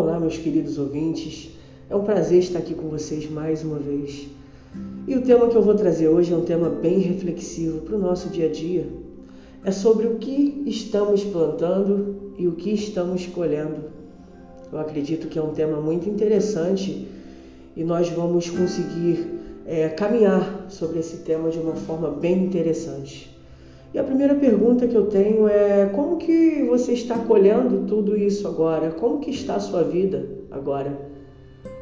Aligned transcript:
Olá, 0.00 0.18
meus 0.18 0.38
queridos 0.38 0.78
ouvintes. 0.78 1.50
É 1.90 1.94
um 1.94 2.02
prazer 2.04 2.38
estar 2.38 2.60
aqui 2.60 2.72
com 2.72 2.88
vocês 2.88 3.30
mais 3.30 3.62
uma 3.62 3.78
vez. 3.78 4.28
E 5.06 5.14
o 5.14 5.20
tema 5.20 5.46
que 5.46 5.54
eu 5.54 5.60
vou 5.60 5.74
trazer 5.74 6.08
hoje 6.08 6.32
é 6.32 6.36
um 6.36 6.40
tema 6.40 6.70
bem 6.70 7.00
reflexivo 7.00 7.82
para 7.82 7.96
o 7.96 7.98
nosso 7.98 8.30
dia 8.30 8.46
a 8.46 8.50
dia. 8.50 8.88
É 9.62 9.70
sobre 9.70 10.06
o 10.06 10.16
que 10.16 10.62
estamos 10.64 11.22
plantando 11.22 12.32
e 12.38 12.48
o 12.48 12.52
que 12.52 12.70
estamos 12.70 13.26
colhendo. 13.26 13.90
Eu 14.72 14.78
acredito 14.78 15.28
que 15.28 15.38
é 15.38 15.42
um 15.42 15.52
tema 15.52 15.78
muito 15.82 16.08
interessante 16.08 17.06
e 17.76 17.84
nós 17.84 18.08
vamos 18.08 18.48
conseguir 18.48 19.26
é, 19.66 19.90
caminhar 19.90 20.64
sobre 20.70 21.00
esse 21.00 21.18
tema 21.18 21.50
de 21.50 21.58
uma 21.58 21.76
forma 21.76 22.08
bem 22.08 22.46
interessante. 22.46 23.38
E 23.92 23.98
a 23.98 24.04
primeira 24.04 24.36
pergunta 24.36 24.86
que 24.86 24.94
eu 24.94 25.06
tenho 25.06 25.48
é 25.48 25.86
como 25.86 26.16
que 26.16 26.62
você 26.62 26.92
está 26.92 27.18
colhendo 27.18 27.86
tudo 27.88 28.16
isso 28.16 28.46
agora? 28.46 28.92
Como 28.92 29.18
que 29.18 29.30
está 29.30 29.56
a 29.56 29.60
sua 29.60 29.82
vida 29.82 30.28
agora? 30.48 30.96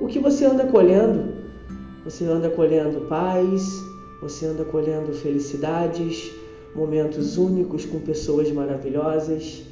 O 0.00 0.06
que 0.06 0.20
você 0.20 0.44
anda 0.44 0.66
colhendo? 0.66 1.34
Você 2.04 2.24
anda 2.24 2.48
colhendo 2.48 3.08
paz, 3.08 3.82
você 4.22 4.46
anda 4.46 4.64
colhendo 4.64 5.12
felicidades, 5.14 6.30
momentos 6.76 7.36
únicos 7.36 7.84
com 7.84 7.98
pessoas 7.98 8.52
maravilhosas. 8.52 9.64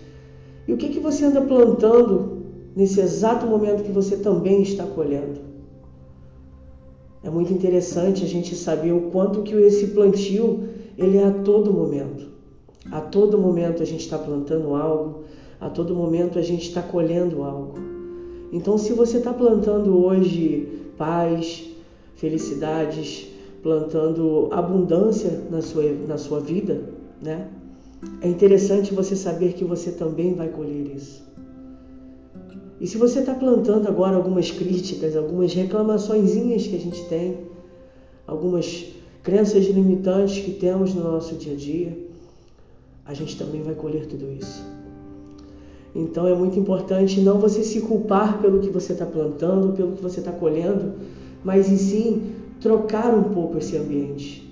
E 0.66 0.72
o 0.72 0.76
que 0.76 0.88
que 0.88 0.98
você 0.98 1.26
anda 1.26 1.40
plantando 1.40 2.42
nesse 2.74 3.00
exato 3.00 3.46
momento 3.46 3.84
que 3.84 3.92
você 3.92 4.16
também 4.16 4.60
está 4.62 4.84
colhendo? 4.84 5.38
É 7.22 7.30
muito 7.30 7.52
interessante 7.52 8.24
a 8.24 8.26
gente 8.26 8.56
saber 8.56 8.92
o 8.92 9.02
quanto 9.12 9.42
que 9.42 9.54
esse 9.54 9.86
plantio 9.88 10.73
ele 10.96 11.18
é 11.18 11.24
a 11.24 11.30
todo 11.30 11.72
momento. 11.72 12.28
A 12.90 13.00
todo 13.00 13.38
momento 13.38 13.82
a 13.82 13.86
gente 13.86 14.00
está 14.00 14.18
plantando 14.18 14.74
algo, 14.74 15.24
a 15.60 15.70
todo 15.70 15.94
momento 15.94 16.38
a 16.38 16.42
gente 16.42 16.68
está 16.68 16.82
colhendo 16.82 17.42
algo. 17.42 17.74
Então, 18.52 18.78
se 18.78 18.92
você 18.92 19.18
está 19.18 19.32
plantando 19.32 20.04
hoje 20.04 20.68
paz, 20.96 21.68
felicidades, 22.14 23.28
plantando 23.62 24.48
abundância 24.52 25.42
na 25.50 25.62
sua, 25.62 25.82
na 26.06 26.18
sua 26.18 26.40
vida, 26.40 26.82
né? 27.20 27.48
É 28.20 28.28
interessante 28.28 28.92
você 28.92 29.16
saber 29.16 29.54
que 29.54 29.64
você 29.64 29.92
também 29.92 30.34
vai 30.34 30.48
colher 30.48 30.94
isso. 30.94 31.24
E 32.80 32.86
se 32.86 32.98
você 32.98 33.20
está 33.20 33.34
plantando 33.34 33.88
agora 33.88 34.16
algumas 34.16 34.50
críticas, 34.50 35.16
algumas 35.16 35.54
reclamaçõezinhas 35.54 36.66
que 36.66 36.76
a 36.76 36.78
gente 36.78 37.02
tem, 37.08 37.38
algumas 38.26 38.93
crenças 39.24 39.64
limitantes 39.64 40.44
que 40.44 40.52
temos 40.52 40.94
no 40.94 41.02
nosso 41.02 41.34
dia 41.36 41.54
a 41.54 41.56
dia, 41.56 41.98
a 43.06 43.14
gente 43.14 43.38
também 43.38 43.62
vai 43.62 43.74
colher 43.74 44.06
tudo 44.06 44.30
isso. 44.30 44.62
Então 45.94 46.28
é 46.28 46.34
muito 46.34 46.58
importante 46.58 47.22
não 47.22 47.38
você 47.38 47.64
se 47.64 47.80
culpar 47.80 48.40
pelo 48.42 48.60
que 48.60 48.68
você 48.68 48.92
está 48.92 49.06
plantando, 49.06 49.74
pelo 49.74 49.92
que 49.92 50.02
você 50.02 50.20
está 50.20 50.30
colhendo, 50.30 50.92
mas 51.42 51.70
em 51.70 51.76
sim 51.78 52.32
trocar 52.60 53.14
um 53.14 53.24
pouco 53.34 53.56
esse 53.56 53.76
ambiente. 53.78 54.44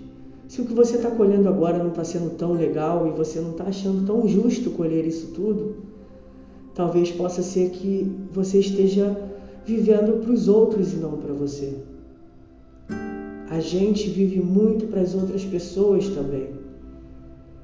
Se 0.48 0.62
o 0.62 0.64
que 0.64 0.72
você 0.72 0.96
está 0.96 1.10
colhendo 1.10 1.50
agora 1.50 1.78
não 1.78 1.88
está 1.88 2.02
sendo 2.02 2.30
tão 2.30 2.52
legal 2.52 3.06
e 3.06 3.10
você 3.10 3.40
não 3.40 3.50
está 3.50 3.64
achando 3.64 4.06
tão 4.06 4.26
justo 4.26 4.70
colher 4.70 5.06
isso 5.06 5.32
tudo, 5.34 5.76
talvez 6.74 7.10
possa 7.10 7.42
ser 7.42 7.70
que 7.70 8.10
você 8.32 8.58
esteja 8.60 9.14
vivendo 9.66 10.22
para 10.22 10.32
os 10.32 10.48
outros 10.48 10.94
e 10.94 10.96
não 10.96 11.18
para 11.18 11.34
você. 11.34 11.91
A 13.52 13.60
gente 13.60 14.08
vive 14.08 14.40
muito 14.40 14.86
para 14.86 15.02
as 15.02 15.14
outras 15.14 15.44
pessoas 15.44 16.08
também. 16.08 16.54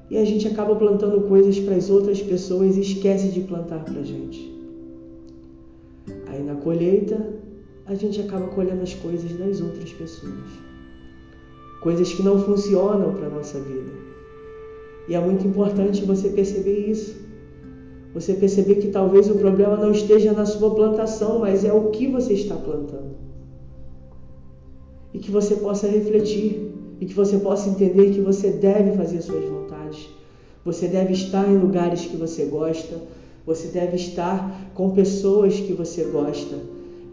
E 0.07 0.19
a 0.19 0.23
gente 0.23 0.47
acaba 0.47 0.75
plantando 0.75 1.21
coisas 1.21 1.57
para 1.57 1.73
as 1.73 1.89
outras 1.89 2.21
pessoas 2.21 2.77
e 2.77 2.81
esquece 2.81 3.29
de 3.29 3.39
plantar 3.41 3.83
para 3.83 3.99
a 3.99 4.03
gente. 4.03 4.53
Aí 6.27 6.43
na 6.43 6.53
colheita, 6.53 7.33
a 7.87 7.95
gente 7.95 8.21
acaba 8.21 8.45
colhendo 8.49 8.83
as 8.83 8.93
coisas 8.93 9.33
das 9.33 9.61
outras 9.61 9.91
pessoas. 9.91 10.45
Coisas 11.81 12.13
que 12.13 12.21
não 12.21 12.37
funcionam 12.37 13.15
para 13.15 13.25
a 13.25 13.31
nossa 13.31 13.59
vida. 13.59 13.91
E 15.07 15.15
é 15.15 15.19
muito 15.19 15.47
importante 15.47 16.05
você 16.05 16.29
perceber 16.29 16.87
isso. 16.87 17.17
Você 18.13 18.35
perceber 18.35 18.75
que 18.75 18.89
talvez 18.89 19.27
o 19.27 19.39
problema 19.39 19.75
não 19.75 19.91
esteja 19.91 20.33
na 20.33 20.45
sua 20.45 20.69
plantação, 20.75 21.39
mas 21.39 21.65
é 21.65 21.73
o 21.73 21.89
que 21.89 22.05
você 22.05 22.33
está 22.33 22.55
plantando 22.55 23.28
e 25.13 25.19
que 25.19 25.31
você 25.31 25.55
possa 25.55 25.87
refletir 25.87 26.71
e 26.99 27.05
que 27.05 27.13
você 27.13 27.37
possa 27.37 27.69
entender 27.69 28.11
que 28.11 28.21
você 28.21 28.51
deve 28.51 28.95
fazer 28.97 29.21
suas 29.21 29.43
vontades. 29.45 30.09
Você 30.65 30.87
deve 30.87 31.13
estar 31.13 31.49
em 31.49 31.57
lugares 31.57 32.05
que 32.05 32.17
você 32.17 32.45
gosta, 32.45 32.97
você 33.45 33.69
deve 33.69 33.95
estar 33.95 34.71
com 34.73 34.91
pessoas 34.91 35.59
que 35.59 35.73
você 35.73 36.03
gosta 36.03 36.57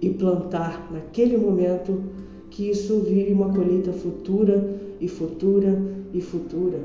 e 0.03 0.11
plantar 0.11 0.91
naquele 0.93 1.37
momento 1.37 2.03
que 2.51 2.69
isso 2.69 3.01
vire 3.01 3.33
uma 3.33 3.53
colheita 3.53 3.93
futura 3.93 4.79
e 5.01 5.09
futura 5.09 5.81
e 6.13 6.21
futura. 6.21 6.81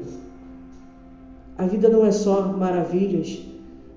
A 1.58 1.66
vida 1.66 1.90
não 1.90 2.06
é 2.06 2.12
só 2.12 2.56
maravilhas, 2.58 3.40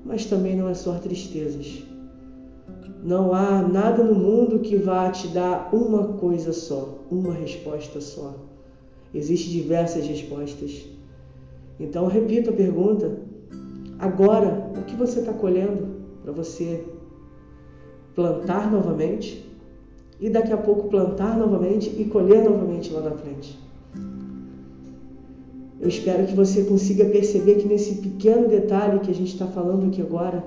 mas 0.05 0.27
também 0.27 0.57
não 0.57 0.69
é 0.69 0.75
só 0.75 0.95
tristezas. 0.95 1.83
Não 3.03 3.35
há 3.35 3.61
nada 3.61 4.03
no 4.03 4.15
mundo 4.15 4.61
que 4.61 4.77
vá 4.77 5.11
te 5.11 5.29
dar 5.29 5.69
uma 5.75 6.15
coisa 6.15 6.53
só, 6.53 6.99
uma 7.11 7.35
resposta 7.35 8.01
só. 8.01 8.35
Existem 9.13 9.53
diversas 9.53 10.07
respostas. 10.07 10.87
Então, 11.79 12.07
repito 12.07 12.51
a 12.51 12.53
pergunta. 12.53 13.19
Agora, 13.99 14.71
o 14.77 14.83
que 14.83 14.97
você 14.97 15.21
está 15.21 15.33
colhendo 15.33 15.87
para 16.23 16.33
você 16.33 16.85
plantar 18.15 18.71
novamente 18.71 19.45
e 20.19 20.31
daqui 20.31 20.53
a 20.53 20.57
pouco 20.57 20.89
plantar 20.89 21.37
novamente 21.37 21.95
e 21.99 22.05
colher 22.07 22.43
novamente 22.43 22.93
lá 22.93 23.03
na 23.03 23.13
frente? 23.13 23.59
Eu 25.81 25.89
espero 25.89 26.27
que 26.27 26.35
você 26.35 26.65
consiga 26.65 27.05
perceber 27.05 27.57
que 27.57 27.69
nesse 27.69 27.97
pequeno 27.97 28.49
detalhe 28.49 29.01
que 29.01 29.11
a 29.11 29.15
gente 29.15 29.33
está 29.33 29.47
falando 29.47 29.89
aqui 29.89 30.01
agora, 30.01 30.43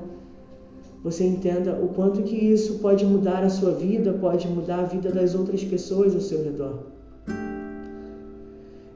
você 1.09 1.23
entenda 1.23 1.71
o 1.81 1.87
quanto 1.87 2.21
que 2.21 2.35
isso 2.35 2.79
pode 2.79 3.05
mudar 3.05 3.41
a 3.41 3.49
sua 3.49 3.71
vida, 3.71 4.11
pode 4.11 4.45
mudar 4.45 4.79
a 4.79 4.83
vida 4.83 5.09
das 5.09 5.35
outras 5.35 5.63
pessoas 5.63 6.13
ao 6.13 6.19
seu 6.19 6.43
redor. 6.43 6.79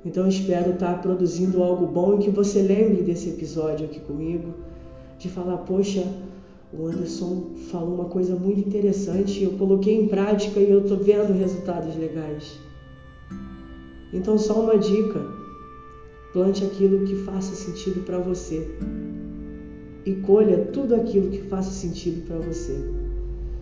Então 0.03 0.27
espero 0.27 0.72
estar 0.72 1.01
produzindo 1.01 1.63
algo 1.63 1.88
bom 1.88 2.16
e 2.16 2.23
que 2.23 2.29
você 2.29 2.61
lembre 2.61 3.01
desse 3.01 3.29
episódio 3.29 3.85
aqui 3.85 4.01
comigo, 4.01 4.53
de 5.17 5.29
falar, 5.29 5.59
poxa, 5.59 6.05
o 6.77 6.85
Anderson 6.85 7.51
falou 7.72 7.95
uma 7.95 8.09
coisa 8.09 8.35
muito 8.35 8.59
interessante, 8.59 9.41
eu 9.41 9.51
coloquei 9.51 9.95
em 9.95 10.09
prática 10.09 10.59
e 10.59 10.69
eu 10.69 10.81
estou 10.81 10.97
vendo 10.97 11.31
resultados 11.31 11.95
legais. 11.95 12.59
Então 14.11 14.38
só 14.38 14.59
uma 14.59 14.78
dica, 14.78 15.22
plante 16.33 16.66
aquilo 16.66 17.05
que 17.05 17.16
faça 17.23 17.55
sentido 17.55 18.03
para 18.03 18.17
você 18.17 18.67
e 20.06 20.13
colha 20.16 20.66
tudo 20.73 20.95
aquilo 20.95 21.29
que 21.29 21.41
faça 21.44 21.72
sentido 21.72 22.25
para 22.25 22.38
você. 22.38 22.75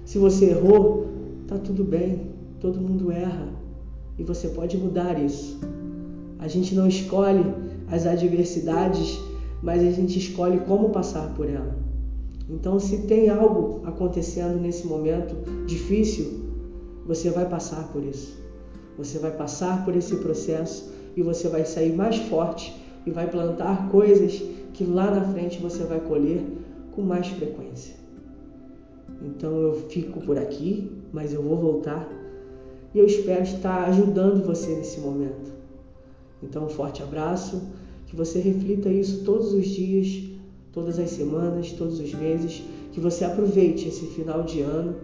Se 0.06 0.18
você 0.18 0.46
errou, 0.52 1.08
tá 1.48 1.58
tudo 1.58 1.84
bem, 1.84 2.32
todo 2.60 2.80
mundo 2.80 3.12
erra 3.12 3.48
e 4.18 4.24
você 4.24 4.50
pode 4.50 4.78
mudar 4.78 5.20
isso. 5.24 5.60
A 6.40 6.48
gente 6.48 6.74
não 6.76 6.88
escolhe 6.88 7.46
as 7.92 8.06
adversidades, 8.06 9.20
mas 9.62 9.82
a 9.82 9.92
gente 9.92 10.18
escolhe 10.18 10.60
como 10.62 10.90
passar 10.90 11.34
por 11.36 11.50
ela. 11.50 11.78
Então, 12.50 12.80
se 12.80 13.00
tem 13.00 13.30
algo 13.30 13.82
acontecendo 13.86 14.60
nesse 14.60 14.88
momento 14.88 15.36
difícil, 15.66 16.46
você 17.06 17.30
vai 17.30 17.48
passar 17.48 17.88
por 17.90 18.04
isso. 18.04 18.38
Você 18.98 19.20
vai 19.20 19.32
passar 19.32 19.86
por 19.86 19.96
esse 19.96 20.16
processo 20.18 20.92
e 21.16 21.22
você 21.22 21.48
vai 21.48 21.66
sair 21.66 21.94
mais 21.94 22.18
forte 22.18 22.74
e 23.06 23.12
vai 23.12 23.28
plantar 23.28 23.90
coisas 23.90 24.42
que 24.74 24.84
lá 24.84 25.12
na 25.12 25.22
frente 25.34 25.60
você 25.60 25.84
vai 25.84 26.00
colher 26.00 26.44
com 26.92 27.02
mais 27.02 27.28
frequência. 27.28 27.96
Então 29.22 29.58
eu 29.58 29.74
fico 29.90 30.22
por 30.22 30.38
aqui, 30.38 30.92
mas 31.12 31.34
eu 31.34 31.42
vou 31.42 31.58
voltar 31.58 32.08
e 32.94 33.00
eu 33.00 33.06
espero 33.06 33.44
estar 33.44 33.88
ajudando 33.90 34.46
você 34.46 34.74
nesse 34.76 35.00
momento. 35.00 35.52
Então, 36.42 36.66
um 36.66 36.70
forte 36.70 37.04
abraço, 37.04 37.62
que 38.08 38.16
você 38.16 38.40
reflita 38.40 38.90
isso 38.90 39.24
todos 39.24 39.54
os 39.54 39.68
dias, 39.68 40.24
todas 40.72 40.98
as 40.98 41.12
semanas, 41.12 41.72
todos 41.74 42.00
os 42.00 42.14
meses, 42.14 42.64
que 42.92 43.00
você 43.00 43.26
aproveite 43.26 43.88
esse 43.88 44.08
final 44.08 44.44
de 44.44 44.62
ano 44.62 44.96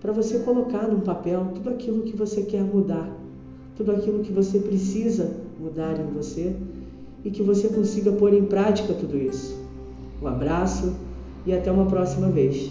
para 0.00 0.12
você 0.12 0.40
colocar 0.40 0.88
num 0.88 1.00
papel 1.00 1.52
tudo 1.54 1.70
aquilo 1.70 2.02
que 2.02 2.16
você 2.16 2.42
quer 2.42 2.62
mudar, 2.62 3.10
tudo 3.76 3.92
aquilo 3.92 4.20
que 4.22 4.32
você 4.32 4.58
precisa 4.58 5.36
mudar 5.58 5.98
em 5.98 6.06
você 6.12 6.54
e 7.24 7.30
que 7.30 7.42
você 7.42 7.68
consiga 7.68 8.12
pôr 8.12 8.34
em 8.34 8.44
prática 8.44 8.94
tudo 8.94 9.16
isso. 9.16 9.58
Um 10.22 10.26
abraço 10.26 10.94
e 11.46 11.52
até 11.52 11.70
uma 11.70 11.86
próxima 11.86 12.28
vez. 12.28 12.70